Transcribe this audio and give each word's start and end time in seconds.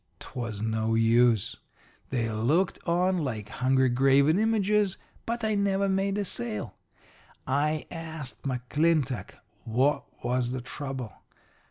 'Twas 0.19 0.63
no 0.63 0.95
use. 0.95 1.57
They 2.09 2.27
looked 2.27 2.79
on 2.87 3.19
like 3.19 3.49
hungry 3.49 3.89
graven 3.89 4.39
images, 4.39 4.97
but 5.27 5.43
I 5.43 5.53
never 5.53 5.87
made 5.87 6.17
a 6.17 6.25
sale. 6.25 6.75
I 7.45 7.85
asked 7.91 8.41
McClintock 8.41 9.35
what 9.63 10.05
was 10.23 10.53
the 10.53 10.61
trouble. 10.61 11.13